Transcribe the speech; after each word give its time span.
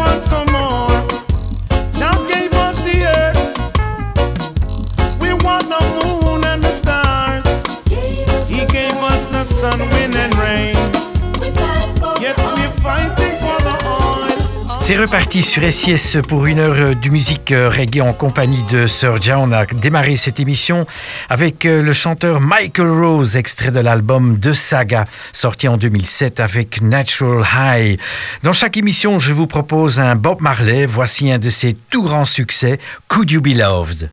want 0.00 0.22
some 0.22 0.49
C'est 14.90 14.96
reparti 14.96 15.40
sur 15.42 15.62
SIS 15.72 16.18
pour 16.26 16.46
une 16.46 16.58
heure 16.58 16.74
euh, 16.76 16.94
de 16.96 17.10
musique 17.10 17.52
euh, 17.52 17.68
reggae 17.70 18.00
en 18.00 18.12
compagnie 18.12 18.64
de 18.72 18.88
Sir 18.88 19.22
John. 19.22 19.48
On 19.48 19.52
a 19.52 19.64
démarré 19.64 20.16
cette 20.16 20.40
émission 20.40 20.84
avec 21.28 21.64
euh, 21.64 21.80
le 21.80 21.92
chanteur 21.92 22.40
Michael 22.40 22.90
Rose, 22.90 23.36
extrait 23.36 23.70
de 23.70 23.78
l'album 23.78 24.36
De 24.40 24.52
Saga, 24.52 25.04
sorti 25.30 25.68
en 25.68 25.76
2007 25.76 26.40
avec 26.40 26.82
Natural 26.82 27.46
High. 27.54 28.00
Dans 28.42 28.52
chaque 28.52 28.76
émission, 28.76 29.20
je 29.20 29.32
vous 29.32 29.46
propose 29.46 30.00
un 30.00 30.16
Bob 30.16 30.40
Marley. 30.40 30.86
Voici 30.86 31.30
un 31.30 31.38
de 31.38 31.50
ses 31.50 31.76
tout 31.88 32.02
grands 32.02 32.24
succès, 32.24 32.80
Could 33.06 33.30
You 33.30 33.40
Be 33.40 33.54
Loved? 33.54 34.10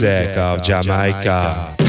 Music 0.00 0.36
of 0.36 0.62
Jamaica. 0.62 1.79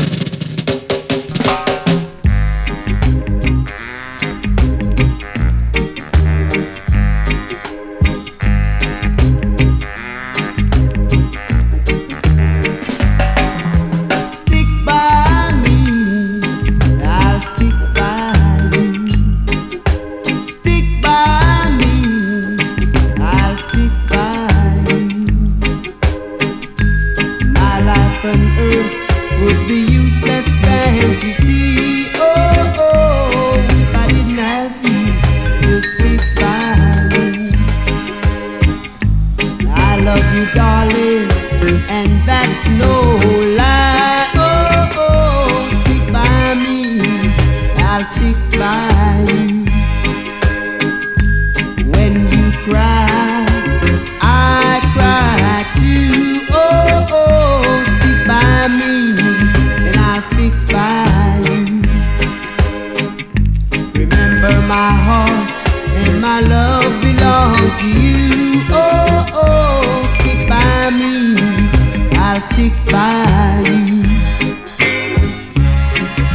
stick 72.54 72.74
by 72.92 73.62
you. 73.66 74.04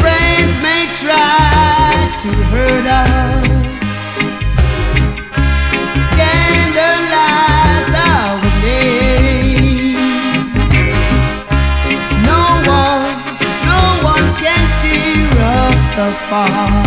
Friends 0.01 0.55
may 0.63 0.85
try 1.03 1.91
to 2.23 2.31
hurt 2.53 2.87
us. 2.87 3.45
Scandalize 6.09 7.93
our 8.11 8.41
name. 8.63 9.95
No 12.31 12.43
one, 12.79 13.15
no 13.71 13.81
one 14.13 14.27
can 14.43 14.65
tear 14.81 15.31
us 15.61 16.15
apart. 16.15 16.86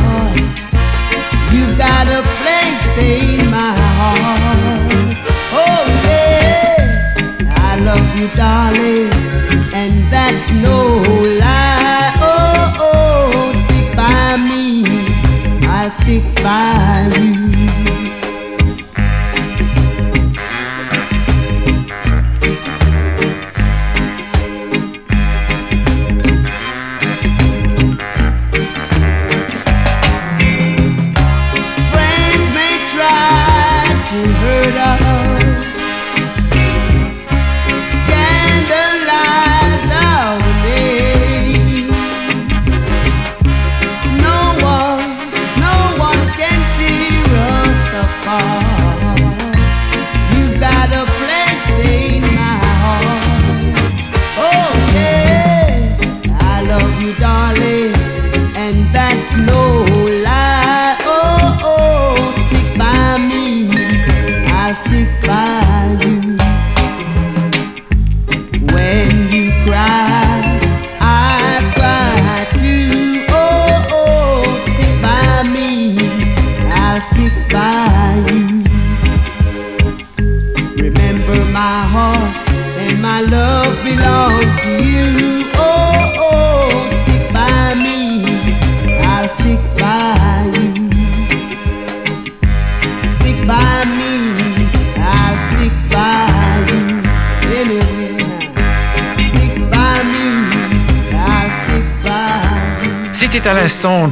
by 16.42 17.12
you. 17.16 17.29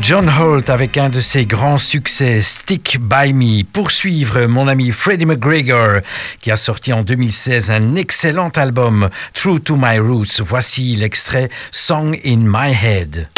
John 0.02 0.30
Holt 0.30 0.70
avec 0.70 0.98
un 0.98 1.10
de 1.10 1.20
ses 1.20 1.46
grands 1.46 1.78
succès, 1.78 2.42
Stick 2.42 2.98
By 3.00 3.34
Me. 3.34 3.64
Poursuivre 3.64 4.48
mon 4.48 4.68
ami 4.68 4.92
Freddie 4.92 5.26
McGregor 5.26 6.02
qui 6.40 6.50
a 6.50 6.56
sorti 6.56 6.94
en 6.94 7.04
2016 7.04 7.72
un 7.72 7.96
excellent 7.96 8.50
album, 8.56 9.10
True 9.34 9.60
to 9.60 9.76
My 9.76 10.00
Roots. 10.00 10.42
Voici 10.42 10.96
l'extrait 10.96 11.50
Song 11.72 12.18
in 12.26 12.46
My 12.46 12.74
Head. 12.74 13.37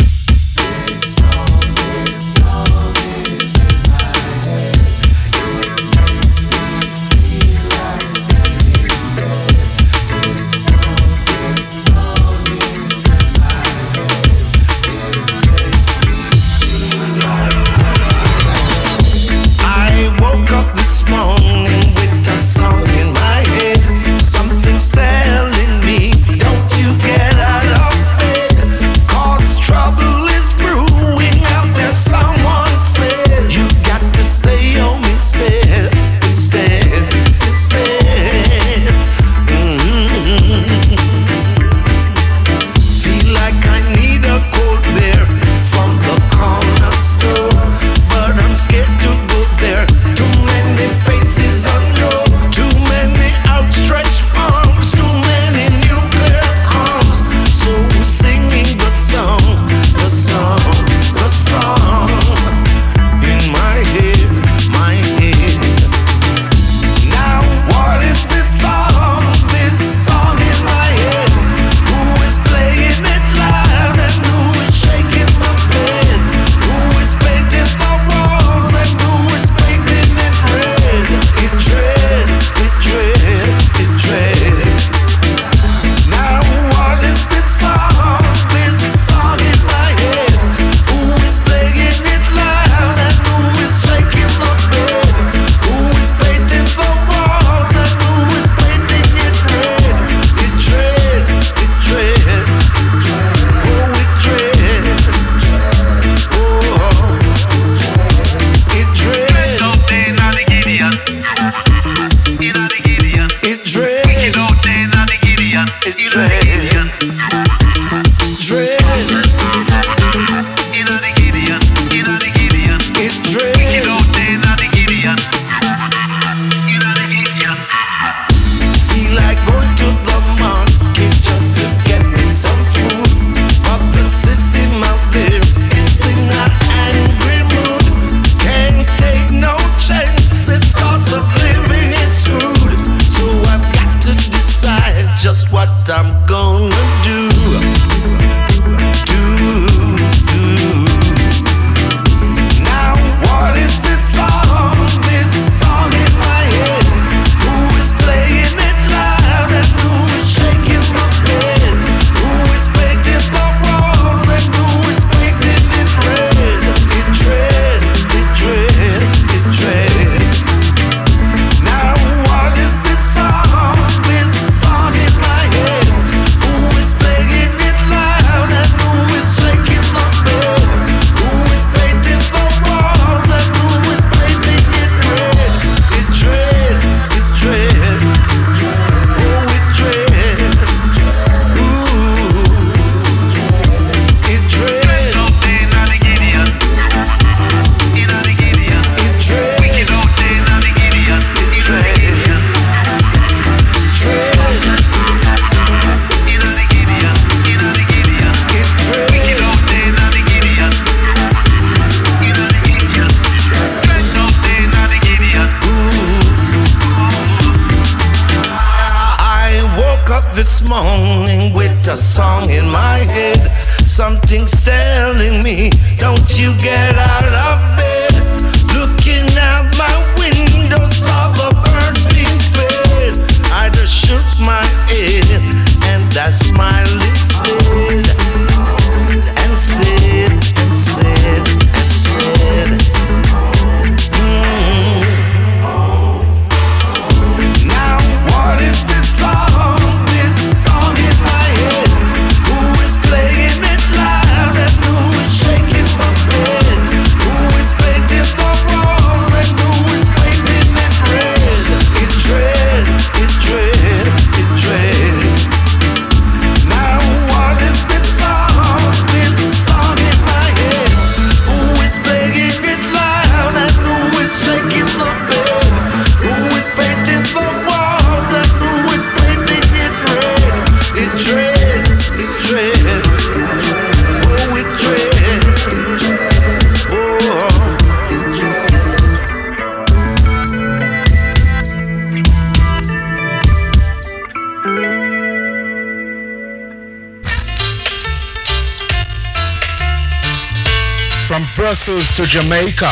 Jamaica, 302.30 302.92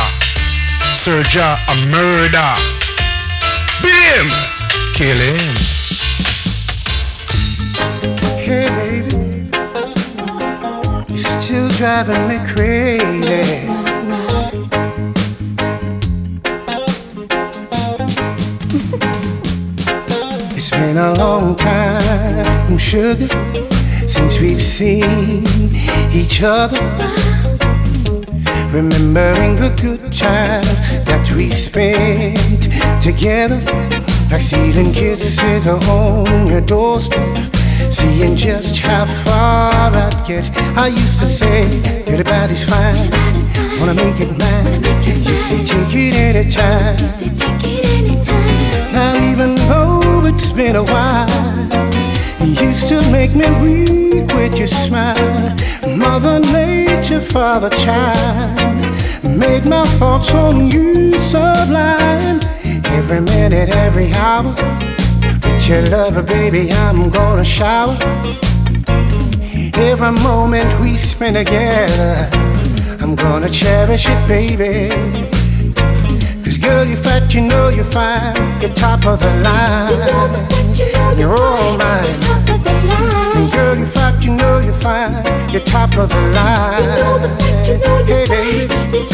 Serja 0.95 1.55
a 1.69 1.75
murder. 1.91 2.53
Beat 3.83 3.93
him, 4.15 4.27
kill 4.95 5.15
him. 5.15 5.53
Hey 8.41 8.65
baby, 8.79 9.15
you're 11.13 11.41
still 11.41 11.69
driving 11.69 12.27
me 12.27 12.37
crazy. 12.47 13.69
It's 20.57 20.71
been 20.71 20.97
a 20.97 21.13
long 21.13 21.55
time, 21.55 22.77
sugar, 22.79 23.27
since 24.07 24.39
we've 24.39 24.63
seen 24.63 25.45
each 26.11 26.41
other. 26.41 27.56
Remembering 28.71 29.55
the 29.55 29.73
good 29.81 30.13
times 30.13 30.69
that 31.05 31.31
we 31.35 31.49
spent 31.49 32.37
together, 33.01 33.61
like 34.31 34.41
stealing 34.41 34.91
kisses 34.91 35.67
on 35.67 36.47
your 36.47 36.61
doorstep, 36.61 37.53
seeing 37.89 38.35
just 38.35 38.77
how 38.77 39.05
far 39.23 39.71
I'd 39.71 40.13
get. 40.27 40.49
I 40.77 40.87
used 40.87 41.19
to 41.19 41.25
say, 41.25 41.63
Your 42.11 42.23
body's 42.23 42.65
fine, 42.65 43.09
wanna 43.79 43.95
make 43.95 44.19
it 44.19 44.37
mine. 44.37 44.83
Can 45.01 45.17
you 45.23 45.35
say, 45.35 45.63
Take 45.63 45.95
it 45.95 46.19
anytime. 46.19 46.97
Now, 48.91 49.13
even 49.31 49.55
though 49.67 50.21
it's 50.25 50.51
been 50.51 50.75
a 50.75 50.83
while, 50.83 51.27
you 52.39 52.69
used 52.69 52.87
to 52.87 53.01
make 53.11 53.33
me 53.35 53.49
weak 53.61 54.27
with 54.33 54.57
your 54.57 54.67
smile. 54.67 55.15
Mother 55.87 56.39
Nature, 56.39 57.21
Father 57.21 57.69
Child, 57.69 58.79
made 59.23 59.65
my 59.65 59.83
thoughts 59.99 60.31
on 60.33 60.67
you 60.67 61.13
sublime. 61.13 62.39
Every 62.85 63.21
minute, 63.21 63.69
every 63.69 64.11
hour, 64.13 64.53
with 65.43 65.67
your 65.67 65.83
love, 65.87 66.25
baby, 66.27 66.71
I'm 66.71 67.09
gonna 67.09 67.45
shower. 67.45 67.97
Every 69.75 70.11
moment 70.23 70.79
we 70.81 70.95
spend 70.97 71.37
together, 71.37 72.29
I'm 73.01 73.15
gonna 73.15 73.49
cherish 73.49 74.05
it, 74.07 74.27
baby. 74.27 74.89
Cause 76.43 76.57
girl, 76.57 76.85
you're 76.85 76.97
fat, 76.97 77.33
you 77.33 77.41
know 77.41 77.69
you're 77.69 77.85
fine. 77.85 78.35
You're 78.61 78.73
top 78.73 79.05
of 79.05 79.21
the 79.21 79.29
line. 79.41 80.56
You're 81.15 81.37
all 81.37 81.77
mine. 81.77 82.17
And 83.37 83.51
girl, 83.51 83.77
you're 83.77 83.87
fat, 83.87 84.23
you 84.23 84.31
know 84.35 84.59
you're 84.59 84.73
fine. 84.73 85.13
You're 85.49 85.61
top 85.61 85.95
of 85.97 86.09
the 86.09 86.21
line. 86.33 86.83
Hey, 88.05 88.25
baby. 88.27 89.05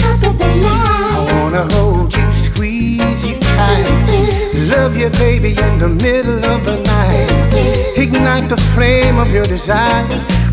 I 0.66 1.26
wanna 1.30 1.68
hold 1.74 2.14
you, 2.16 2.34
squeeze 2.34 3.26
you 3.26 3.40
tight. 3.40 3.86
Mm-hmm. 3.86 4.72
Love 4.72 4.98
you, 4.98 5.10
baby, 5.10 5.50
in 5.50 5.78
the 5.78 5.90
middle 5.90 6.46
of 6.46 6.66
the 6.66 6.78
night. 6.78 7.28
Mm-hmm. 7.30 8.02
Ignite 8.02 8.50
the 8.50 8.58
flame 8.58 9.18
of 9.20 9.32
your 9.32 9.46
desire. 9.46 10.06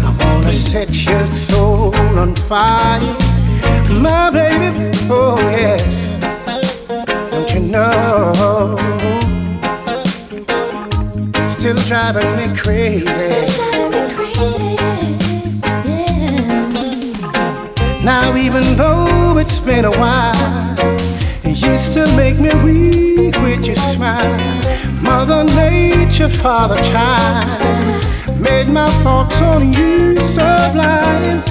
I 0.02 0.16
wanna 0.20 0.52
set 0.52 1.04
your 1.04 1.26
soul 1.26 1.96
on 2.18 2.34
fire. 2.34 3.00
My 4.00 4.30
baby, 4.30 4.90
oh 5.10 5.38
yes. 5.50 5.84
Don't 7.30 7.52
you 7.54 7.60
know? 7.60 9.09
Still 11.60 11.76
driving 11.76 12.36
me 12.36 12.56
crazy. 12.56 13.04
Yeah. 13.04 13.44
Now, 18.02 18.34
even 18.34 18.62
though 18.78 19.36
it's 19.36 19.60
been 19.60 19.84
a 19.84 19.90
while, 19.90 20.74
you 21.44 21.76
still 21.76 22.10
make 22.16 22.40
me 22.40 22.48
weak 22.64 23.36
with 23.42 23.66
your 23.66 23.76
smile. 23.76 24.38
Mother 25.02 25.44
Nature, 25.54 26.30
Father 26.30 26.82
Child, 26.82 28.40
made 28.40 28.68
my 28.70 28.88
thoughts 29.02 29.42
on 29.42 29.70
you 29.74 30.16
sublime. 30.16 31.42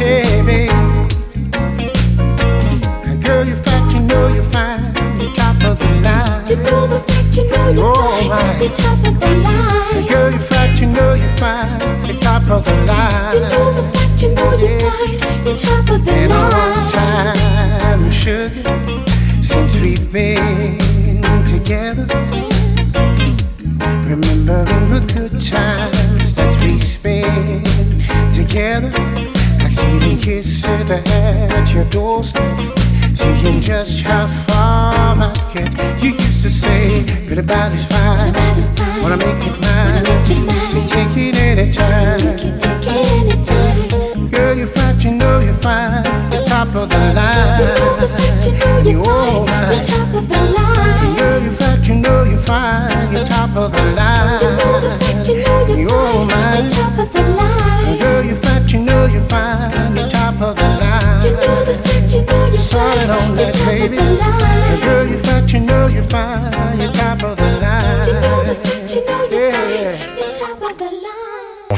Hey, 0.00 0.42
baby. 0.42 0.66
Girl, 3.24 3.46
you're 3.46 3.56
fat, 3.62 3.92
you 3.94 4.00
know 4.00 4.26
you're 4.34 4.42
fine. 4.50 4.92
You're 5.20 5.32
top 5.32 5.62
of 5.62 5.78
the 5.78 6.00
line. 6.02 6.44
You 6.48 6.56
know 6.56 6.88
the 6.88 7.23
fact, 7.34 7.36
you 7.36 7.50
know 7.50 7.68
you're 7.70 7.92
Oh, 7.96 8.28
fine. 8.28 8.62
You're 8.62 8.72
top 8.72 9.04
of 9.04 9.20
the 9.20 9.30
line. 9.42 10.06
Girl, 10.08 10.30
you're 10.30 10.40
fat, 10.40 10.80
you 10.80 10.86
know 10.86 11.14
you're 11.14 11.28
fine. 11.38 12.06
You're 12.06 12.18
top 12.18 12.50
of 12.50 12.64
the 12.64 12.74
line. 12.86 13.34
You 13.34 13.40
know 13.40 13.72
the 13.72 13.82
fact, 13.92 14.22
you 14.22 14.34
know 14.34 14.50
you're 14.58 14.78
fine. 14.80 15.44
You're 15.44 15.56
top 15.56 15.90
of 15.90 16.04
the 16.04 16.12
Been 16.12 16.30
a 16.30 16.34
long 16.34 16.92
line. 16.92 17.34
time, 18.00 18.10
sugar, 18.10 18.50
since 19.42 19.76
we've 19.80 20.12
been 20.12 20.78
together. 21.44 22.06
Remembering 24.06 24.86
the 24.92 25.00
good 25.14 25.40
times 25.40 26.34
that 26.36 26.60
we 26.60 26.78
spent 26.78 27.66
together. 28.34 28.90
Like 29.58 29.72
stealing 29.72 30.18
kisses 30.18 30.90
at 30.90 31.74
your 31.74 31.84
doorstep. 31.86 32.83
Seeing 33.44 33.60
just 33.60 34.00
how 34.00 34.26
far 34.48 34.94
I 34.96 35.34
get. 35.52 36.02
You 36.02 36.12
used 36.12 36.42
to 36.44 36.50
say, 36.50 37.04
good 37.28 37.36
about 37.36 37.74
is 37.74 37.84
fine. 37.84 38.32
That 38.32 38.56
fine. 38.72 39.02
Wanna 39.02 39.18
make 39.18 39.36
it 39.44 39.60
mine. 39.60 40.00
You 40.32 40.48
say, 40.72 40.86
take 40.88 41.12
it 41.14 41.36
anytime. 41.36 42.20
You 42.24 42.36
can 42.40 42.58
take 42.58 42.88
it 42.88 43.12
anytime. 43.12 44.28
Girl, 44.30 44.56
you're 44.56 44.66
fat, 44.66 45.04
you 45.04 45.10
know 45.10 45.40
you're 45.40 45.52
fine. 45.60 46.04
You're 46.32 46.46
top 46.46 46.74
of 46.74 46.88
the 46.88 46.96
line. 47.12 47.60
You 47.60 47.66
know 47.68 47.96
the 48.00 48.08
fact, 48.16 48.46
you 48.46 48.52
know 48.56 48.80
You 48.80 48.90
you're 48.96 49.04
fine. 49.04 49.60
right. 49.60 49.76
You're 49.76 49.84
top 49.92 50.14
of 50.14 50.28
the 50.30 50.40
line. 50.56 51.16
Girl, 51.18 51.42
you're 51.42 51.52
fat, 51.52 51.86
you 51.86 51.94
know 51.96 52.22
you're 52.24 52.38
fine. 52.38 53.12
You're 53.12 53.26
top 53.26 53.56
of 53.56 53.74
the 53.74 53.82
line. 53.92 54.40
You 54.40 54.48
know 54.56 54.80
the 54.80 54.90
fact, 55.04 55.28
you 55.28 55.36
know 55.44 55.66
you're 55.68 56.30
fine. 56.30 56.64
You're 56.64 56.70
top 56.70 56.98
of 56.98 57.12
the 57.12 57.22
line. 57.36 57.63
You 62.74 62.80
know 62.80 62.94
you're 62.94 63.06
Solid 63.06 63.10
on 63.10 63.34
that, 63.34 63.54
baby. 63.66 63.98
Girl, 64.84 65.06
you 65.48 65.60
know 65.60 65.86
you're 65.88 66.04
fine. 66.04 66.80
You're 66.80 66.92
top 66.92 67.22
of 67.22 67.36
the 67.36 67.44
line. 67.60 67.84
Yeah, 69.30 70.04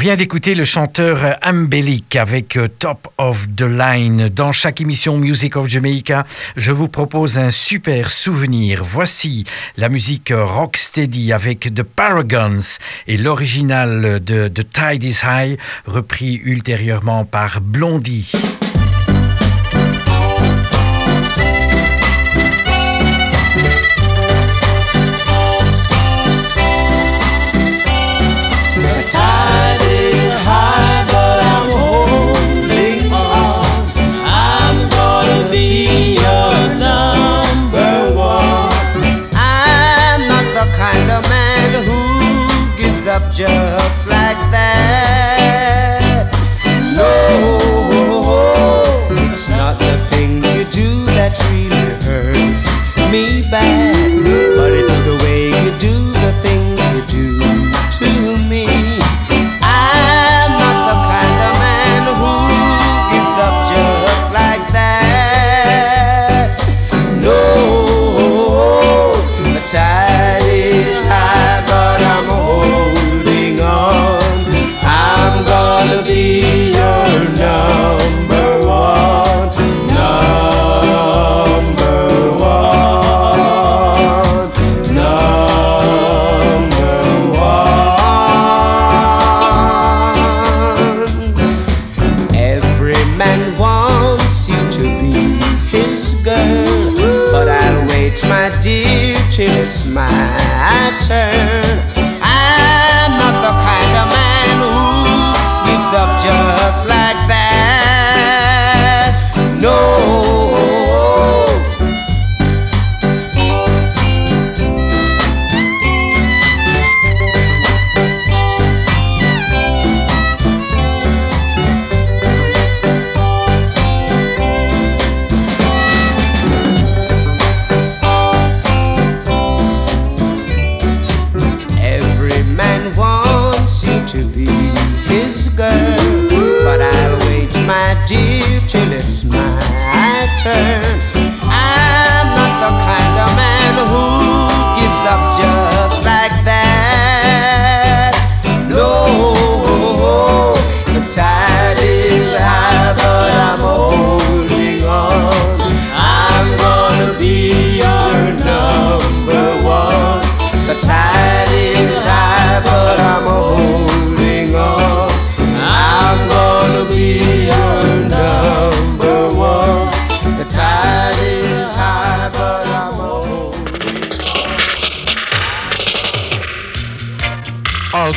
vient 0.07 0.15
d'écouter 0.15 0.55
le 0.55 0.65
chanteur 0.65 1.37
Ambelic 1.43 2.15
avec 2.15 2.57
euh, 2.57 2.69
Top 2.69 3.09
of 3.19 3.45
the 3.57 3.63
Line. 3.63 4.29
Dans 4.29 4.53
chaque 4.53 4.81
émission 4.81 5.17
Music 5.17 5.57
of 5.57 5.67
Jamaica, 5.67 6.25
je 6.57 6.71
vous 6.71 6.87
propose 6.87 7.39
un 7.39 7.51
super 7.51 8.13
souvenir. 8.13 8.85
Voici 8.85 9.43
la 9.77 9.89
musique 9.89 10.33
Rocksteady 10.33 11.33
avec 11.33 11.75
The 11.75 11.83
Paragons 11.83 12.79
et 13.09 13.17
l'original 13.17 14.23
de 14.23 14.47
The 14.47 14.65
Tide 14.71 15.03
is 15.03 15.23
High, 15.25 15.59
repris 15.87 16.37
ultérieurement 16.37 17.25
par 17.25 17.61
Blondie. 17.61 18.31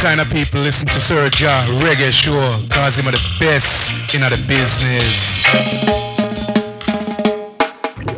Kind 0.10 0.22
of 0.22 0.30
people 0.34 0.60
listen 0.62 0.88
to 0.88 1.00
Sir 1.00 1.30
Ja 1.38 1.54
Reggae 1.86 2.12
Show 2.12 2.50
cause 2.74 2.98
him 2.98 3.08
are 3.08 3.12
the 3.12 3.36
best 3.40 4.16
in 4.16 4.22
the 4.22 4.30
business. 4.48 5.46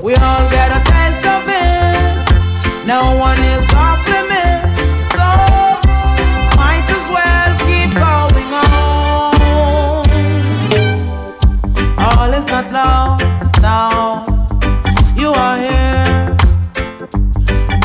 We 0.02 0.16
all 0.16 0.50
get 0.50 0.72
a 0.72 0.80
taste 0.88 1.26
of 1.26 1.44
it. 1.50 2.88
No 2.88 3.02
one 3.20 3.38
is 3.56 3.68
off 3.74 4.08
limits, 4.08 5.12
so 5.12 5.28
might 6.56 6.88
as 6.98 7.10
well 7.12 7.58
keep 7.68 7.92
going 8.08 8.54
on. 8.56 9.36
All 12.00 12.32
is 12.34 12.46
not 12.46 12.72
lost 12.72 13.60
now. 13.62 14.24
You 15.18 15.34
are 15.34 15.58
here. 15.58 16.38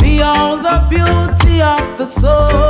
Behold 0.01 0.63
the 0.63 0.79
beauty 0.89 1.61
of 1.61 1.99
the 1.99 2.07
soul. 2.07 2.66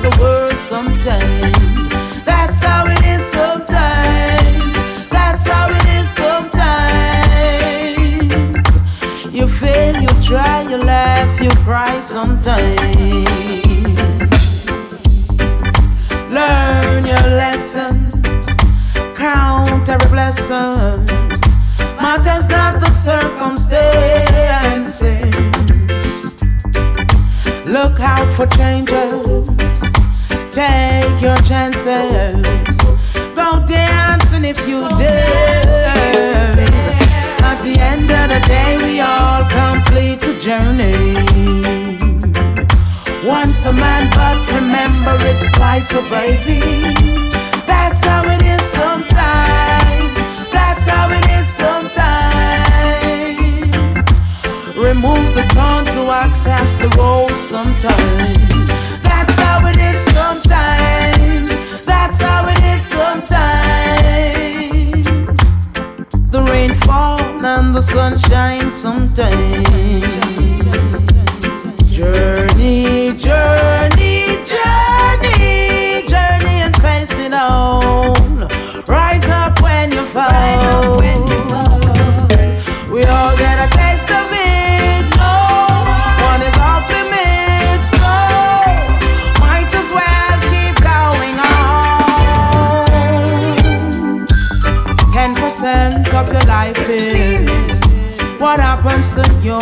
The 0.00 0.16
worst 0.20 0.68
sometimes. 0.68 1.88
That's 2.24 2.62
how 2.62 2.86
it 2.86 3.04
is 3.04 3.22
sometimes. 3.22 5.08
That's 5.08 5.46
how 5.46 5.68
it 5.70 5.86
is 5.98 6.08
sometimes. 6.08 6.62
You 9.34 9.46
fail, 9.46 9.96
you 10.00 10.08
try, 10.22 10.62
you 10.70 10.78
laugh, 10.78 11.40
you 11.40 11.50
cry 11.64 12.00
sometimes. 12.00 13.28
Learn 16.30 17.04
your 17.04 17.26
lessons, 17.42 18.24
count 19.16 19.88
every 19.88 20.08
blessing. 20.08 21.06
Matters 21.96 22.48
not 22.48 22.80
the 22.80 22.90
circumstances. 22.90 24.12
Look 27.66 28.00
out 28.00 28.32
for 28.34 28.46
changes, 28.48 29.48
take 30.52 31.22
your 31.22 31.36
chances. 31.38 32.44
Go 33.34 33.64
dancing 33.66 34.44
if 34.44 34.68
you 34.68 34.86
dare. 34.98 36.60
At 37.40 37.58
the 37.64 37.74
end 37.80 38.10
of 38.10 38.28
the 38.28 38.40
day, 38.46 38.76
we 38.84 39.00
all 39.00 39.44
complete 39.48 40.20
the 40.20 40.34
journey. 40.38 41.16
Once 43.26 43.64
a 43.64 43.72
man, 43.72 44.10
but 44.12 44.36
remember 44.52 45.16
it's 45.30 45.50
twice 45.52 45.94
a 45.94 46.02
baby. 46.10 46.60
That's 47.66 48.04
how 48.04 48.28
it 48.28 48.42
is 48.42 48.62
sometimes. 48.62 50.16
That's 50.52 50.84
how 50.86 51.08
it 51.10 51.26
is 51.38 51.46
sometimes. 51.46 52.12
Remove 54.76 55.34
the 55.34 55.44
tongue 55.54 55.86
to 55.86 56.10
access 56.10 56.76
the 56.76 56.88
role 56.98 57.28
sometimes. 57.28 59.01
How 59.52 59.66
it 59.66 59.76
is 59.76 59.98
sometimes. 59.98 61.50
That's 61.84 62.22
how 62.22 62.48
it 62.48 62.62
is 62.74 62.80
sometimes. 62.80 63.46
The 66.30 66.42
rain 66.50 66.72
fall 66.72 67.20
and 67.20 67.74
the 67.76 67.82
sun 67.82 68.16
shines 68.16 68.72
sometimes. 68.72 70.08
Journey, 71.94 73.01
is 96.88 97.80
what 98.40 98.58
happens 98.60 99.10
to 99.12 99.22
you. 99.42 99.58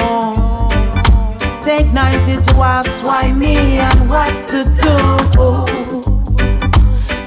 Take 1.63 1.93
90 1.93 2.41
to 2.43 2.55
ask 2.57 3.05
why 3.05 3.31
me 3.33 3.79
and 3.79 4.09
what 4.09 4.33
to 4.49 4.65
do. 4.65 5.07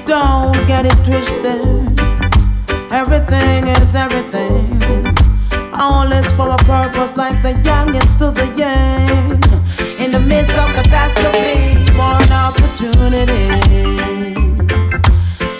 Don't 0.04 0.66
get 0.66 0.84
it 0.86 1.04
twisted. 1.04 1.62
Everything 2.90 3.68
is 3.68 3.94
everything. 3.94 4.80
All 5.74 6.10
is 6.12 6.30
for 6.32 6.50
a 6.50 6.56
purpose, 6.58 7.16
like 7.16 7.40
the 7.42 7.52
youngest 7.62 8.18
to 8.18 8.30
the 8.30 8.46
young. 8.56 9.40
In 9.98 10.10
the 10.12 10.20
midst 10.20 10.56
of 10.56 10.72
catastrophe, 10.74 11.74
born 11.96 12.30
opportunities. 12.32 14.34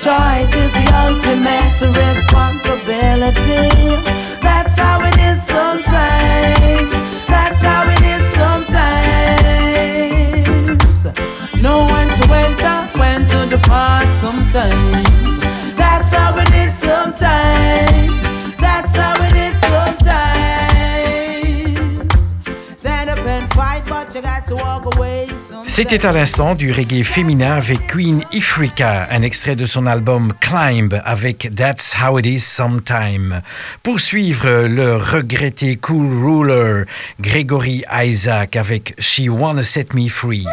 Choice 0.04 0.54
is 0.54 0.72
the 0.72 0.86
ultimate 1.04 1.80
responsibility. 1.80 3.70
That's 4.46 4.78
how 4.78 5.02
it 5.08 5.16
is 5.18 5.42
sometimes. 5.42 6.92
That's 7.26 7.62
how 7.62 7.88
it 7.94 8.02
is 8.14 8.24
sometimes. 8.24 9.04
To 12.14 13.58
to 13.58 14.12
sometimes. 14.12 15.38
That's 15.74 16.14
how 16.14 16.38
it 16.38 16.54
is 16.54 16.63
C'était 25.64 26.06
à 26.06 26.12
l'instant 26.12 26.54
du 26.54 26.72
reggae 26.72 27.02
féminin 27.02 27.52
avec 27.52 27.88
Queen 27.88 28.22
Ifrika, 28.32 29.08
un 29.10 29.22
extrait 29.22 29.56
de 29.56 29.66
son 29.66 29.86
album 29.86 30.32
Climb 30.40 31.00
avec 31.04 31.50
That's 31.56 31.96
How 32.00 32.18
It 32.20 32.26
Is 32.26 32.38
Sometime. 32.38 33.42
Pour 33.82 33.98
suivre 33.98 34.68
le 34.68 34.96
regretté 34.96 35.76
Cool 35.76 36.24
Ruler 36.24 36.84
Gregory 37.20 37.84
Isaac 37.92 38.56
avec 38.56 38.94
She 38.98 39.28
Wanna 39.28 39.64
Set 39.64 39.94
Me 39.94 40.08
Free. 40.08 40.46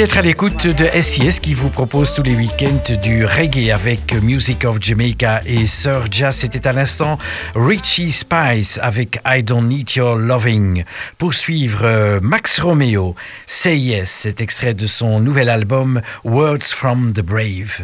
d'être 0.00 0.16
à 0.16 0.22
l'écoute 0.22 0.66
de 0.66 0.86
SIS 0.98 1.40
qui 1.40 1.52
vous 1.52 1.68
propose 1.68 2.14
tous 2.14 2.22
les 2.22 2.34
week-ends 2.34 2.96
du 3.02 3.26
reggae 3.26 3.70
avec 3.70 4.14
Music 4.22 4.64
of 4.64 4.78
Jamaica 4.80 5.42
et 5.44 5.66
Sir 5.66 6.06
Jazz. 6.10 6.36
C'était 6.36 6.66
à 6.66 6.72
l'instant 6.72 7.18
Richie 7.54 8.10
Spice 8.10 8.78
avec 8.82 9.20
I 9.26 9.42
Don't 9.42 9.68
Need 9.68 9.90
Your 9.96 10.16
Loving. 10.16 10.84
Pour 11.18 11.34
suivre 11.34 11.80
euh, 11.84 12.18
Max 12.22 12.60
Romeo, 12.60 13.14
Say 13.44 13.76
Yes, 13.76 14.08
cet 14.08 14.40
extrait 14.40 14.72
de 14.72 14.86
son 14.86 15.20
nouvel 15.20 15.50
album 15.50 16.00
Words 16.24 16.72
from 16.72 17.12
the 17.12 17.20
Brave. 17.20 17.82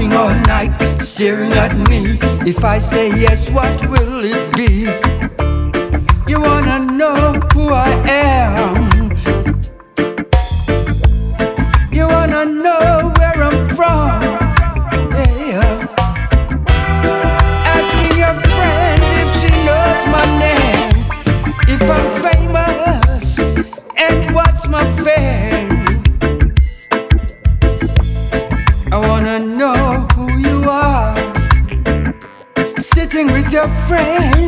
sitting 0.00 0.16
all 0.16 0.30
night 0.46 0.98
staring 0.98 1.52
at 1.52 1.76
me. 1.88 2.18
If 2.48 2.64
I 2.64 2.78
say 2.78 3.08
yes, 3.08 3.50
what 3.50 3.80
will 3.88 4.22
it 4.24 4.54
be? 4.56 4.88
You 6.30 6.40
wanna 6.40 6.92
know 6.92 7.38
who 7.52 7.72
I 7.72 7.90
am? 8.08 8.89
afraid 34.00 34.39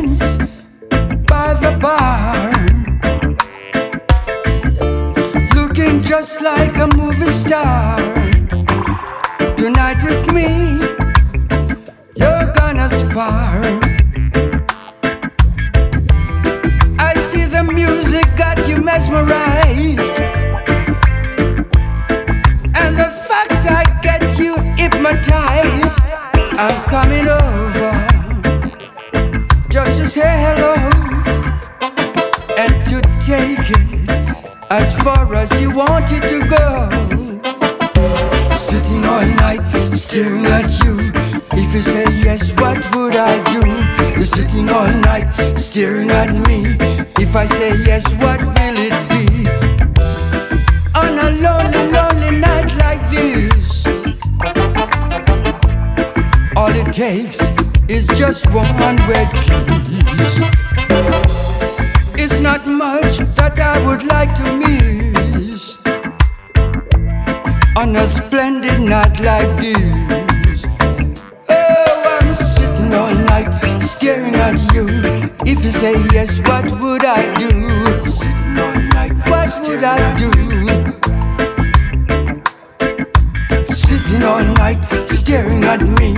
Staring 84.63 85.65
at 85.65 85.81
me. 85.81 86.13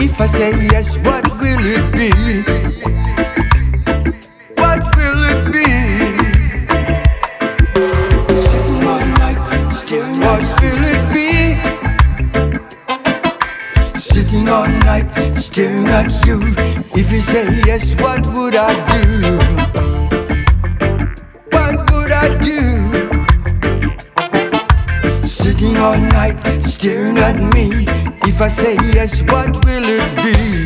If 0.00 0.20
I 0.20 0.26
say 0.26 0.50
yes, 0.66 0.96
what 1.06 1.24
will 1.38 1.64
it 1.64 1.92
be? 1.94 2.10
What 4.58 4.80
will 4.96 5.22
it 5.30 5.52
be? 5.52 5.64
Sitting 8.34 8.82
all 8.84 9.06
night, 9.22 9.38
staring 9.74 10.18
what 10.18 10.42
will 10.60 10.84
it 10.94 11.02
be? 11.14 11.30
Sitting 13.96 14.48
all 14.48 14.66
night, 14.66 15.06
staring 15.36 15.86
at 15.86 16.10
you. 16.26 16.40
If 17.00 17.12
you 17.12 17.20
say 17.20 17.46
yes, 17.64 17.94
what 18.00 18.26
would 18.26 18.56
I 18.56 18.74
do? 18.90 19.53
If 28.34 28.40
I 28.40 28.48
say 28.48 28.74
yes, 28.92 29.22
what 29.22 29.64
will 29.64 29.84
it 29.86 30.16
be? 30.16 30.63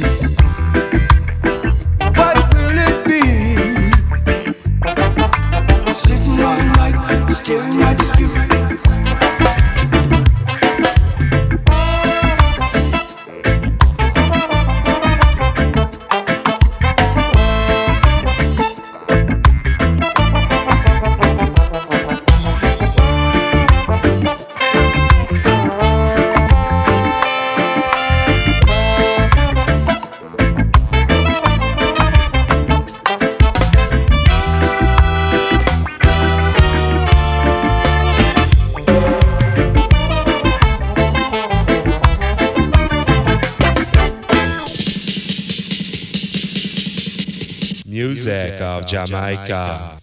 Jamaica. 48.88 49.98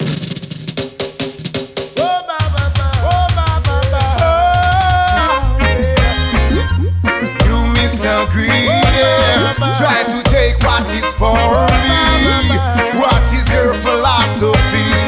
Try 9.76 10.04
to 10.04 10.22
take 10.30 10.62
what 10.62 10.86
is 10.94 11.12
for 11.16 11.34
me. 11.34 12.58
What 13.02 13.24
is 13.34 13.52
your 13.52 13.74
philosophy? 13.74 14.54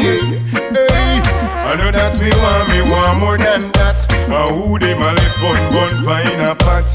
Hey, 0.01 1.21
I 1.61 1.75
know 1.77 1.91
that 1.91 2.17
me 2.19 2.31
want 2.41 2.69
me 2.69 2.81
want 2.81 3.19
more 3.19 3.37
than 3.37 3.61
that. 3.73 4.07
Uh, 4.27 4.51
who 4.53 4.79
they 4.79 4.95
my 4.95 5.13
left 5.13 5.39
bun 5.39 5.71
bun 5.71 6.03
find 6.03 6.41
a 6.41 6.55
pot. 6.55 6.85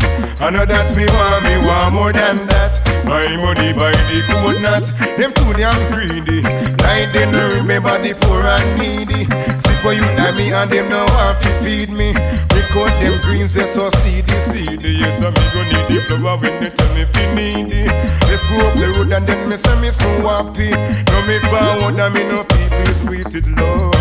I 0.43 0.51
know 0.51 0.67
that 0.67 0.97
me 0.97 1.07
want 1.07 1.45
me 1.45 1.65
want 1.65 1.95
more 1.95 2.13
than 2.13 2.37
that. 2.49 2.92
My 3.23 3.37
money 3.37 3.73
by 3.73 3.95
the 4.11 4.19
coat 4.35 4.59
not. 4.59 4.83
Them 5.15 5.31
too 5.31 5.55
damn 5.55 5.79
greedy. 5.95 6.43
Like 6.83 7.15
they 7.15 7.31
no 7.31 7.55
remember 7.55 7.95
the 8.03 8.19
poor 8.19 8.43
and 8.43 8.67
needy. 8.75 9.31
Sick 9.63 9.79
for 9.79 9.95
you 9.95 10.03
and 10.03 10.35
me 10.37 10.51
and 10.51 10.67
them 10.69 10.91
no 10.91 11.07
want 11.15 11.39
to 11.43 11.51
feed 11.63 11.91
me. 11.91 12.11
Record 12.51 12.91
them 12.99 13.15
greens 13.23 13.55
they 13.55 13.67
so 13.67 13.91
seedy 14.03 14.35
seedy. 14.51 15.07
Yes, 15.07 15.23
I 15.23 15.31
me 15.31 15.45
go 15.55 15.63
need 15.71 15.87
the 15.95 16.03
flower 16.03 16.35
when 16.43 16.51
they 16.59 16.71
tell 16.75 16.91
me 16.99 17.07
fi 17.15 17.23
needy. 17.39 17.87
They 18.27 18.39
go 18.51 18.67
up 18.67 18.75
the 18.75 18.91
road 18.99 19.13
and 19.15 19.25
then 19.25 19.49
me 19.49 19.55
say 19.55 19.79
me 19.79 19.95
so 19.95 20.11
happy. 20.27 20.75
No 20.75 21.23
me 21.23 21.39
forward 21.47 22.03
and 22.03 22.11
me 22.15 22.27
no 22.27 22.43
people 22.43 22.91
is 22.91 23.07
waited 23.07 23.47
Lord. 23.55 23.95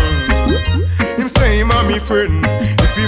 Him 1.14 1.28
say 1.30 1.60
him 1.62 1.70
a 1.70 1.78
me 1.86 2.00
friend. 2.00 2.42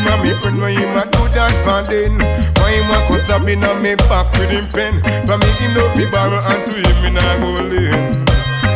Him 0.05 0.13
a 0.13 0.23
me 0.23 0.33
friend, 0.37 0.61
why 0.61 0.73
him 0.73 0.97
a 0.97 1.03
do 1.09 1.23
that 1.33 1.57
for 1.65 1.81
then? 1.89 2.21
Why 2.61 2.77
him 2.77 2.93
a 2.93 3.09
go 3.09 3.17
stab 3.17 3.43
me 3.43 3.55
on 3.57 3.81
me 3.81 3.95
back 4.05 4.31
with 4.37 4.51
him 4.51 4.69
pen? 4.69 5.01
For 5.25 5.39
me 5.41 5.49
him 5.57 5.73
no 5.73 5.89
fi 5.97 6.05
borrow 6.13 6.45
and 6.45 6.61
to 6.69 6.77
him 6.77 6.97
me 7.03 7.11
nah 7.11 7.41
go 7.41 7.57
lend. 7.73 8.21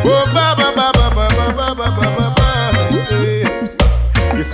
Oh 0.08 0.24
ba 0.32 0.56
ba 0.56 0.72
ba 0.72 0.88
ba 0.96 1.10
ba 1.12 1.28
ba 1.28 1.74
ba 1.76 1.90
ba 1.92 2.16
ba. 2.16 2.27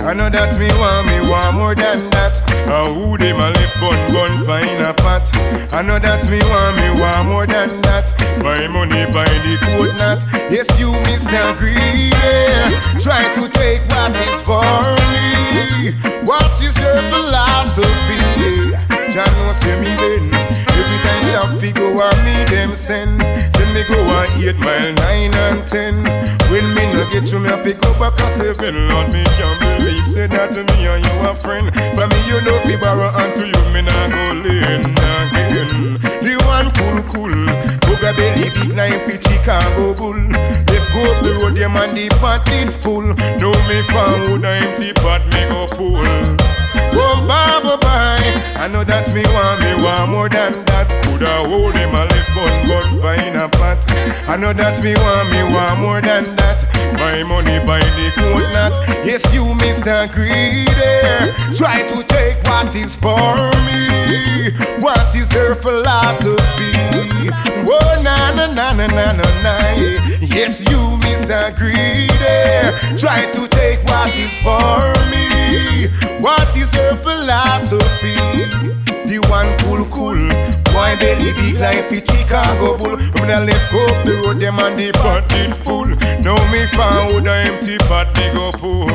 I 0.01 0.13
know 0.13 0.29
that 0.29 0.57
me 0.59 0.67
want 0.79 1.07
me 1.07 1.29
want 1.29 1.55
more 1.55 1.75
than 1.75 1.97
that. 2.11 2.41
Uh, 2.67 2.85
who 2.93 3.17
they 3.17 3.33
my 3.33 3.49
left 3.49 3.79
bun 3.79 3.97
bun 4.11 4.45
find 4.45 4.85
a 4.85 4.93
pot. 4.93 5.29
I 5.73 5.81
know 5.81 5.99
that 5.99 6.27
me 6.29 6.39
want 6.49 6.77
me 6.77 7.01
want 7.01 7.27
more 7.27 7.47
than 7.47 7.69
that. 7.83 8.09
My 8.43 8.67
money 8.67 9.05
by 9.11 9.25
the 9.25 9.57
coat 9.61 9.93
not. 9.97 10.19
Yes, 10.51 10.67
you 10.79 10.91
Mr. 11.07 11.57
Greedy, 11.57 12.11
try 12.99 13.23
to 13.35 13.49
take 13.49 13.81
what 13.89 14.15
is 14.15 14.41
for 14.41 14.63
me. 15.13 15.93
What 16.25 16.61
is 16.61 16.75
your 16.77 17.01
philosophy? 17.09 18.94
Jah 19.11 19.25
know 19.37 19.51
say 19.51 19.75
me 19.79 19.91
then. 19.95 20.33
Every 20.33 20.97
time 21.03 21.23
shop 21.31 21.49
fi 21.59 21.71
go 21.71 21.93
a 21.97 22.09
me 22.23 22.43
them 22.45 22.75
send. 22.75 23.21
Send 23.55 23.73
me 23.73 23.83
go 23.87 23.97
a 24.01 24.25
eight 24.41 24.57
mile, 24.59 24.93
nine 25.05 25.33
and 25.33 25.67
ten. 25.67 25.95
When 26.51 26.73
me 26.73 26.83
no 26.93 27.07
get 27.09 27.31
you, 27.31 27.39
me 27.39 27.49
a 27.49 27.57
pick 27.63 27.81
up 27.85 27.99
back 27.99 28.19
a 28.19 28.27
seven. 28.37 28.87
Lord, 28.89 29.13
me 29.13 29.23
can't 29.37 29.59
believe 29.59 30.07
say 30.07 30.27
that 30.27 30.53
to 30.53 30.63
me 30.63 30.87
and 30.87 31.03
you 31.03 31.15
a 31.27 31.35
friend. 31.35 31.73
For 31.95 32.07
me 32.07 32.19
you 32.27 32.41
know 32.41 32.57
fi 32.65 32.75
borrow 32.77 33.11
and 33.15 33.31
to 33.37 33.45
you 33.47 33.63
me 33.73 33.81
nah 33.81 34.07
go 34.09 34.23
lend 34.43 34.85
again. 34.85 35.99
The 36.25 36.35
one 36.47 36.71
cool 36.73 36.99
cool, 37.13 37.35
Boga 37.85 38.15
belly 38.17 38.49
big 38.49 38.75
nine 38.75 38.99
pi 39.05 39.15
Chicago 39.17 39.93
bull. 39.93 40.17
Left 40.17 40.87
go 40.93 41.01
up 41.11 41.23
the 41.23 41.37
road, 41.41 41.55
them 41.55 41.75
and 41.77 41.97
the 41.97 42.09
pot 42.19 42.45
did 42.45 42.73
full. 42.73 43.05
Now 43.39 43.53
me 43.67 43.81
found 43.93 44.45
empty 44.45 44.93
pot 44.93 45.21
me 45.33 45.41
go 45.49 45.67
full. 45.67 46.44
Oh, 46.97 47.25
bye, 47.27 47.59
bye. 47.81 48.55
I 48.57 48.67
know 48.67 48.83
that 48.83 49.13
me 49.13 49.21
want 49.35 49.61
me 49.61 49.75
want 49.83 50.11
more 50.11 50.29
than 50.29 50.53
that. 50.65 50.87
Coulda 51.03 51.37
hold 51.45 51.75
him 51.75 51.93
a 51.93 52.03
left 52.07 52.29
bun 52.33 52.67
gun 52.67 52.87
find 53.01 53.35
a 53.37 53.47
pot. 53.49 53.83
I 54.27 54.37
know 54.37 54.53
that 54.53 54.81
me 54.83 54.95
want 54.95 55.29
me 55.29 55.41
want 55.53 55.79
more 55.81 56.01
than 56.01 56.23
that. 56.39 56.65
My 56.97 57.21
money 57.23 57.59
by 57.67 57.79
the 57.99 58.09
coat 58.15 58.47
knot. 58.55 58.73
Yes, 59.05 59.21
you 59.33 59.43
Mr. 59.61 60.09
Greedy. 60.11 60.65
Try 61.55 61.83
to 61.93 62.01
take 62.07 62.41
what 62.47 62.73
is 62.75 62.95
for 62.95 63.35
me. 63.67 64.49
What 64.81 65.13
is 65.15 65.31
your 65.33 65.55
philosophy? 65.55 66.73
Oh, 67.67 68.01
na 68.01 68.33
na 68.33 68.47
na 68.53 68.73
na 68.73 68.87
na 68.87 69.11
na 69.13 69.27
na. 69.43 69.55
Yes, 70.21 70.63
you 70.65 70.79
Mr. 71.05 71.53
Greedy. 71.57 72.97
Try 72.97 73.29
to 73.35 73.47
take 73.49 73.83
what 73.85 74.09
is 74.15 74.37
for 74.39 74.81
me. 75.11 75.24
What 76.25 76.57
is 76.57 76.73
your 76.73 76.95
philosophy? 77.05 78.17
The 79.05 79.21
one 79.29 79.53
cool 79.61 79.85
cool 79.93 80.17
Boy 80.73 80.97
belly 80.97 81.37
big 81.37 81.61
like 81.61 81.85
the 81.93 82.01
Chicago 82.01 82.79
bull. 82.81 82.97
When 83.21 83.29
I 83.29 83.45
left 83.45 83.71
go 83.71 83.85
up 83.85 84.03
the 84.03 84.13
road 84.25 84.41
them 84.41 84.57
and 84.57 84.73
the 84.73 84.89
did 85.29 85.53
full 85.53 85.85
Now 86.25 86.41
me 86.49 86.65
found 86.73 87.27
a 87.27 87.45
empty 87.45 87.77
pot 87.85 88.09
me 88.17 88.33
go 88.33 88.49
full 88.57 88.89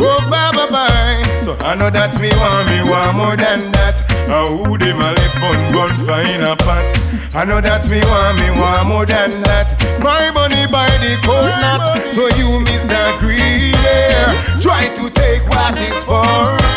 Oh 0.00 0.24
bye 0.30 0.48
bye 0.56 0.70
bye. 0.72 1.42
So 1.44 1.54
I 1.60 1.74
know 1.74 1.90
that 1.90 2.16
me 2.18 2.32
want 2.40 2.64
me 2.72 2.80
want 2.80 3.14
more 3.18 3.36
than 3.36 3.70
that 3.72 4.17
uh, 4.28 4.46
Who 4.46 4.78
they 4.78 4.92
my 4.92 5.12
left 5.12 5.34
bun 5.40 5.72
gun 5.72 5.90
find 6.06 6.42
a 6.42 6.56
pot 6.56 6.84
I 7.34 7.44
know 7.44 7.60
that 7.60 7.88
me 7.90 8.00
want 8.08 8.38
me 8.40 8.48
want 8.60 8.88
more 8.88 9.06
than 9.06 9.30
that 9.44 9.76
My 10.00 10.30
money 10.32 10.64
by 10.72 10.88
the 11.02 11.16
coat 11.24 11.52
knot 11.60 11.96
So 12.10 12.26
you 12.40 12.48
Mr. 12.64 12.98
Greedy 13.20 13.72
Try 14.60 14.88
to 14.96 15.04
take 15.12 15.44
what 15.48 15.76
is 15.78 16.02
for 16.04 16.24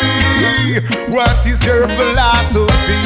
me 0.00 0.80
What 1.14 1.40
is 1.46 1.60
your 1.64 1.88
philosophy? 1.88 3.00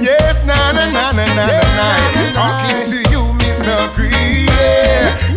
Yes, 0.00 0.36
na 0.44 0.72
na 0.72 0.84
na 0.92 1.12
na 1.12 1.24
na 1.24 1.46
na 1.48 1.60
na 1.76 1.88
Talking 2.36 2.84
to 2.92 2.98
you 3.12 3.22
Mr. 3.40 3.76
Greedy 3.96 4.48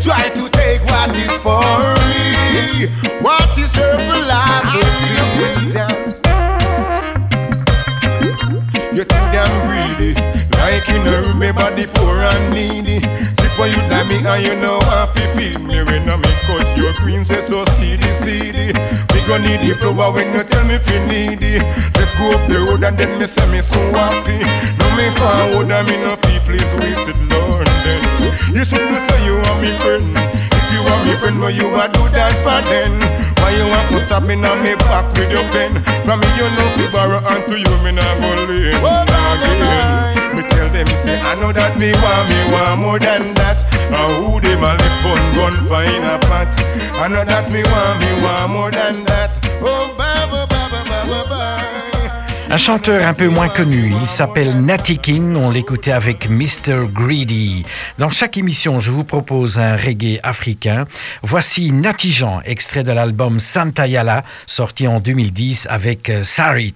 Try 0.04 0.28
to 0.36 0.44
take 0.52 0.84
what 0.92 1.16
is 1.16 1.36
for 1.40 1.64
me 2.12 2.88
What 3.24 3.58
is 3.58 3.76
your 3.78 3.96
philosophy? 4.12 6.03
make 10.84 10.96
you 10.96 11.04
know 11.04 11.22
remember 11.32 11.70
the 11.76 11.88
poor 11.96 12.20
and 12.20 12.54
needy. 12.54 13.00
Sip 13.40 13.60
on 13.60 13.70
you 13.72 13.82
that 13.88 14.08
me 14.08 14.20
and 14.20 14.42
you 14.44 14.56
know 14.60 14.80
half 14.92 15.16
it 15.16 15.32
be 15.36 15.56
me 15.64 15.84
when 15.84 16.10
I 16.10 16.16
make 16.20 16.42
cut 16.48 16.68
your 16.76 16.94
greens 17.00 17.28
they 17.28 17.42
so 17.42 17.64
seedy 17.76 18.08
seedy. 18.12 18.76
We 19.14 19.20
gon' 19.28 19.44
need 19.44 19.64
the 19.64 19.76
flower 19.80 20.12
when 20.12 20.28
you 20.34 20.44
tell 20.44 20.64
me 20.66 20.76
if 20.76 20.88
you 20.90 21.00
need 21.08 21.42
it. 21.42 21.64
Let's 21.96 22.12
go 22.20 22.36
up 22.36 22.44
the 22.50 22.60
road 22.68 22.84
and 22.84 22.98
then 22.98 23.20
me 23.20 23.28
say 23.28 23.46
me 23.52 23.62
so 23.62 23.80
happy. 23.96 24.40
No 24.80 24.86
me 24.96 25.08
forward 25.16 25.72
and 25.72 25.88
me 25.88 25.96
no 26.04 26.16
people 26.28 26.56
is 26.56 26.72
wasted 26.76 27.18
London. 27.32 28.02
You 28.52 28.64
should 28.64 28.84
do 28.84 28.98
so 28.98 29.16
you 29.24 29.40
are 29.40 29.58
me 29.62 29.72
friend. 29.80 30.12
If 30.18 30.68
you 30.72 30.82
are 30.84 31.00
me 31.06 31.14
friend, 31.20 31.38
why 31.40 31.54
you 31.56 31.68
are 31.72 31.90
do 31.92 32.04
that 32.12 32.34
for 32.44 32.60
then. 32.68 33.00
Why 33.40 33.56
you 33.56 33.68
want 33.68 33.88
to 33.94 34.00
stop 34.04 34.24
me 34.24 34.36
now? 34.36 34.56
Me 34.60 34.76
back 34.90 35.08
with 35.16 35.32
your 35.32 35.46
pen. 35.54 35.80
From 36.04 36.20
me 36.20 36.30
you 36.36 36.48
know 36.50 36.68
to 36.80 36.84
borrow 36.92 37.22
and 37.24 37.44
to 37.48 37.56
you 37.60 37.74
me 37.84 37.92
not 37.92 38.14
go 38.20 38.32
lean 38.48 38.76
again. 38.76 40.13
I 40.86 41.36
know 41.40 41.52
that 41.54 41.78
me 41.78 41.92
want 41.94 42.30
me 42.30 42.38
want 42.52 42.82
more 42.82 43.00
than 43.00 43.34
that 43.36 43.58
I 46.96 47.08
know 47.08 47.24
that 47.26 47.52
me 47.52 47.64
want 47.64 48.00
me 48.00 48.10
want 48.24 48.52
more 48.52 48.72
than 48.72 49.04
that 49.06 49.38
oh, 49.62 49.94
Un 52.54 52.58
chanteur 52.58 53.04
un 53.08 53.16
peu 53.16 53.30
moins 53.30 53.50
connu, 53.50 53.92
il 54.00 54.08
s'appelle 54.08 54.62
Natty 54.62 55.00
King, 55.00 55.36
on 55.36 55.50
l'écoutait 55.50 55.92
avec 55.92 56.30
Mr. 56.30 56.86
Greedy. 56.88 57.66
Dans 57.98 58.12
chaque 58.12 58.38
émission, 58.38 58.80
je 58.80 58.92
vous 58.92 59.04
propose 59.04 59.58
un 59.58 59.76
reggae 59.76 60.20
africain. 60.22 60.86
Voici 61.24 61.72
Natty 61.72 62.12
Jean, 62.12 62.42
extrait 62.46 62.84
de 62.84 62.92
l'album 62.92 63.40
Santa 63.40 63.88
Yala, 63.88 64.24
sorti 64.46 64.88
en 64.88 65.00
2010 65.00 65.66
avec 65.68 66.12
euh, 66.12 66.22
Sarit. 66.22 66.76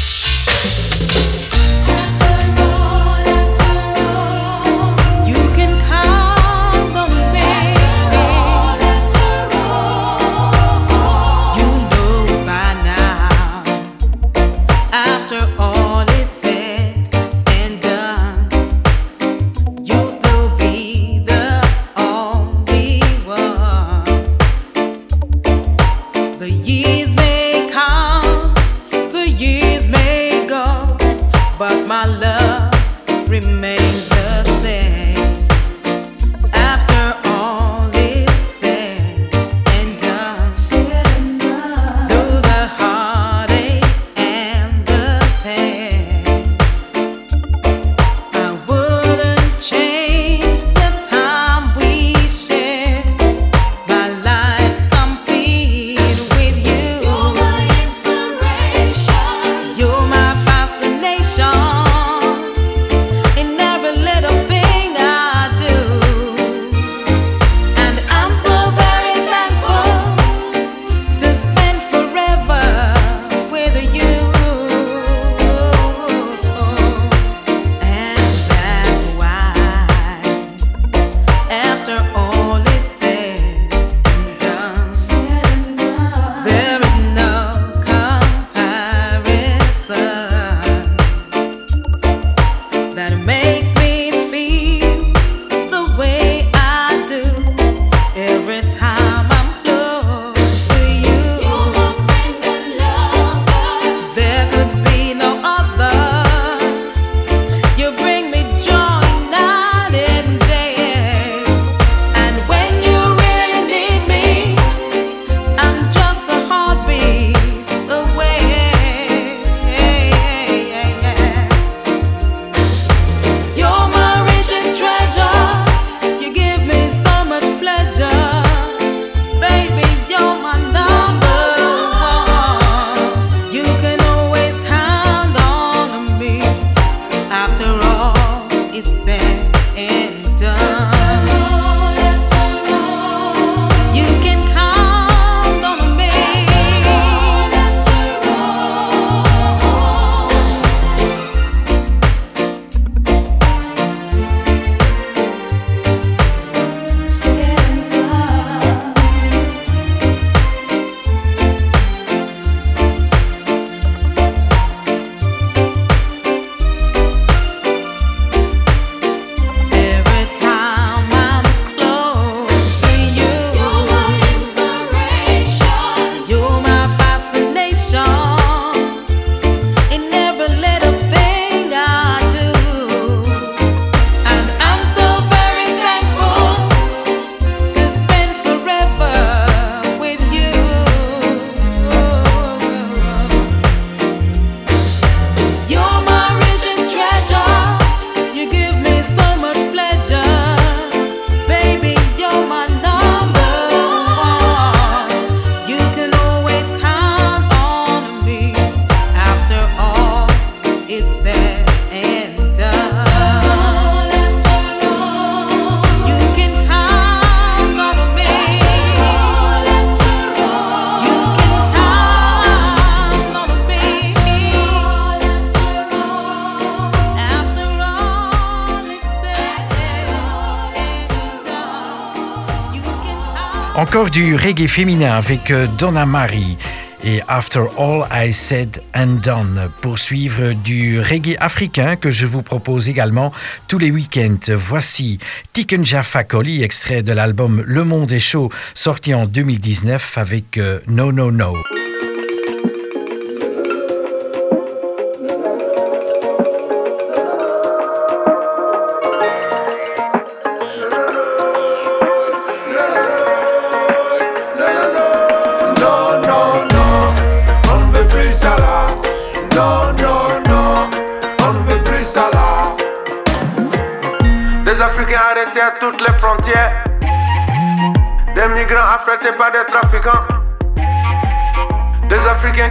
du 234.11 234.35
reggae 234.35 234.67
féminin 234.67 235.13
avec 235.15 235.51
euh, 235.51 235.67
Donna 235.77 236.05
Marie 236.05 236.57
et 237.03 237.21
After 237.27 237.63
All 237.77 238.05
I 238.11 238.33
Said 238.33 238.81
and 238.93 239.19
Done 239.23 239.69
pour 239.81 239.99
suivre 239.99 240.53
du 240.53 240.99
reggae 240.99 241.37
africain 241.39 241.95
que 241.95 242.11
je 242.11 242.25
vous 242.25 242.41
propose 242.41 242.89
également 242.89 243.31
tous 243.67 243.77
les 243.77 243.89
week-ends. 243.89 244.53
Voici 244.55 245.17
Tikenja 245.53 246.03
Fakoli, 246.03 246.61
extrait 246.61 247.03
de 247.03 247.13
l'album 247.13 247.63
Le 247.65 247.83
Monde 247.83 248.11
est 248.11 248.19
chaud, 248.19 248.49
sorti 248.73 249.13
en 249.13 249.25
2019 249.25 250.17
avec 250.17 250.57
euh, 250.57 250.79
No 250.87 251.11
No 251.11 251.31
No. 251.31 251.53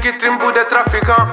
victime 0.00 0.38
pour 0.38 0.52
des 0.52 0.64
trafiquants. 0.64 1.26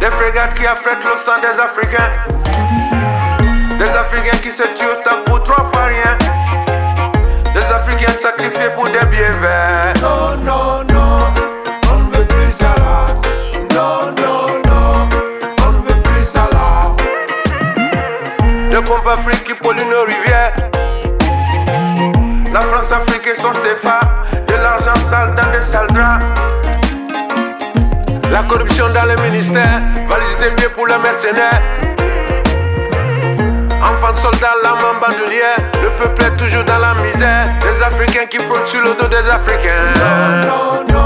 Des 0.00 0.10
frégates 0.10 0.54
qui 0.54 0.66
affrètent 0.66 1.04
Los 1.04 1.28
Angeles 1.28 1.60
africains. 1.62 2.10
Des 3.78 3.90
Africains 3.90 4.38
qui 4.38 4.50
se 4.50 4.62
tuent 4.62 5.02
africains 38.00 38.26
qui 38.26 38.38
font 38.38 38.64
sur 38.64 38.80
le 38.80 38.94
des 39.08 39.28
africains. 39.28 40.99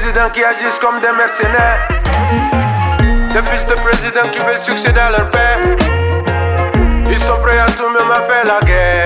présidents 0.00 0.30
qui 0.30 0.42
agissent 0.42 0.78
comme 0.78 0.98
des 1.00 1.12
mercenaires. 1.12 1.86
Des 3.34 3.50
fils 3.50 3.64
de 3.66 3.74
présidents 3.74 4.28
qui 4.32 4.38
veulent 4.38 4.58
succéder 4.58 4.98
à 4.98 5.10
leur 5.10 5.30
père. 5.30 5.58
Ils 7.10 7.18
sont 7.18 7.36
prêts 7.42 7.58
à 7.58 7.66
tout 7.66 7.90
même 7.90 8.10
à 8.10 8.22
faire 8.22 8.46
la 8.46 8.66
guerre. 8.66 8.99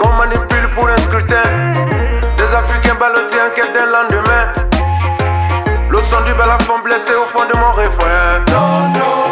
qu'on 0.00 0.12
manipule 0.14 0.68
pour 0.74 0.88
un 0.88 0.96
scrutin. 0.98 1.42
Des 2.36 2.54
Africains 2.54 2.96
ballottés 2.98 3.38
en 3.40 3.54
quête 3.54 3.72
d'un 3.72 3.86
lendemain. 3.86 4.52
Le 5.90 6.00
son 6.00 6.22
du 6.22 6.34
balafon 6.34 6.80
blessé 6.84 7.14
au 7.14 7.26
fond 7.26 7.46
de 7.46 7.56
mon 7.56 7.72
refrain. 7.72 9.31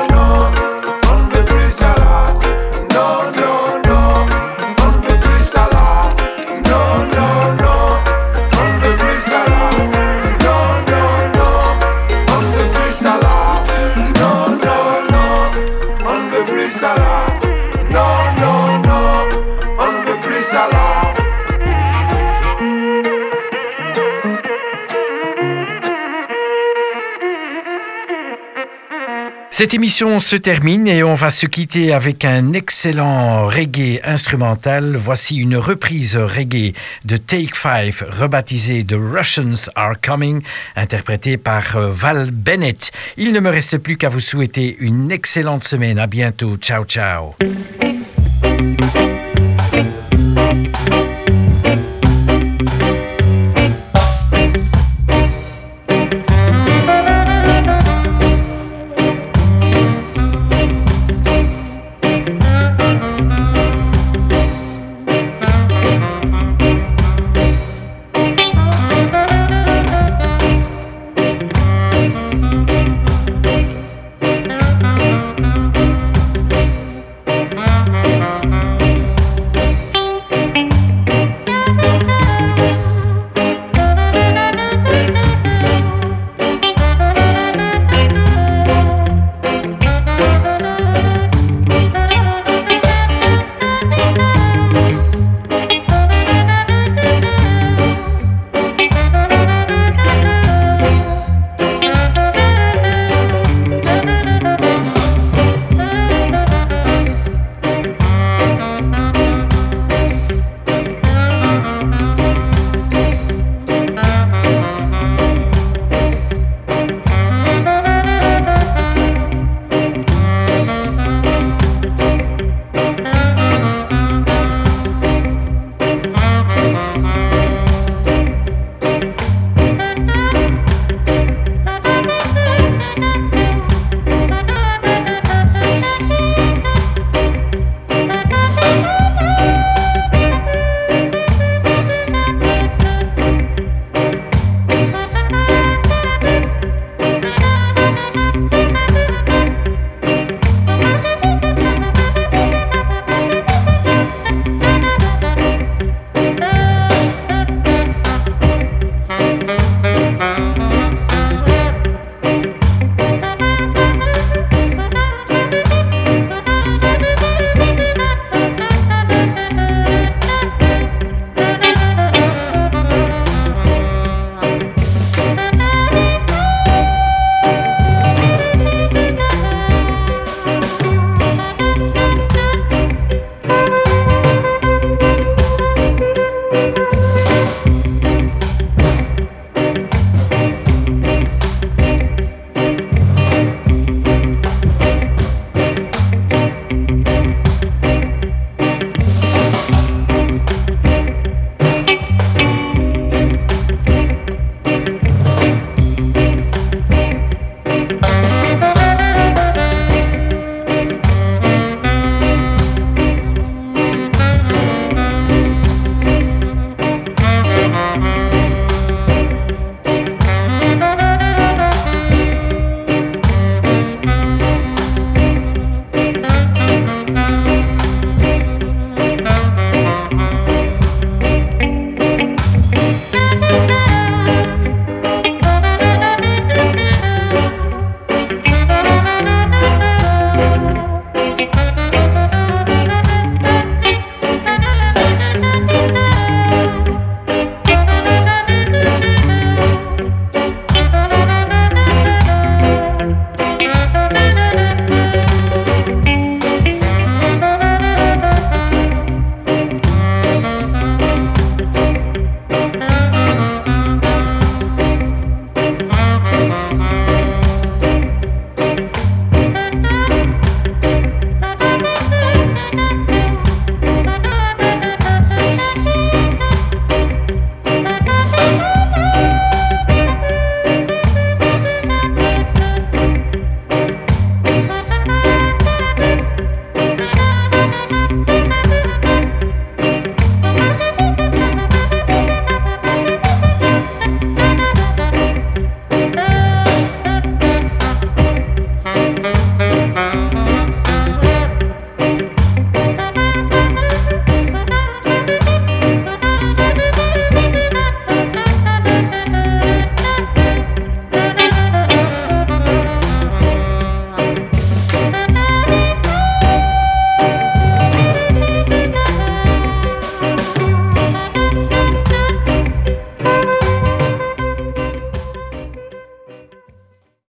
Cette 29.61 29.74
émission 29.74 30.20
se 30.20 30.36
termine 30.36 30.88
et 30.88 31.02
on 31.02 31.14
va 31.14 31.28
se 31.28 31.44
quitter 31.44 31.92
avec 31.92 32.24
un 32.24 32.54
excellent 32.54 33.44
reggae 33.44 34.00
instrumental. 34.04 34.96
Voici 34.96 35.36
une 35.36 35.58
reprise 35.58 36.16
reggae 36.16 36.72
de 37.04 37.18
Take 37.18 37.50
Five, 37.52 38.06
rebaptisée 38.08 38.84
The 38.84 38.96
Russians 38.98 39.68
Are 39.74 40.00
Coming, 40.00 40.40
interprétée 40.76 41.36
par 41.36 41.76
euh, 41.76 41.90
Val 41.90 42.30
Bennett. 42.30 42.90
Il 43.18 43.34
ne 43.34 43.40
me 43.40 43.50
reste 43.50 43.76
plus 43.76 43.98
qu'à 43.98 44.08
vous 44.08 44.20
souhaiter 44.20 44.78
une 44.80 45.12
excellente 45.12 45.62
semaine. 45.62 45.98
À 45.98 46.06
bientôt. 46.06 46.56
Ciao, 46.56 46.84
ciao. 46.84 47.34